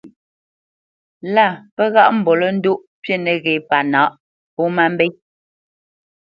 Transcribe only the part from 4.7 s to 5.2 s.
má mbé.